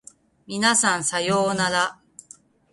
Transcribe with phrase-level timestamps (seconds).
[0.47, 1.99] 皆さんさようなら